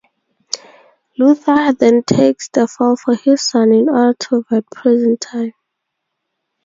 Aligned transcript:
Luther 1.19 1.73
then 1.73 2.01
takes 2.01 2.49
the 2.49 2.67
fall 2.67 2.95
for 2.95 3.13
his 3.13 3.43
son 3.43 3.71
in 3.71 3.87
order 3.87 4.17
to 4.17 4.37
avoid 4.37 4.65
prison 4.71 5.15
time. 5.17 5.53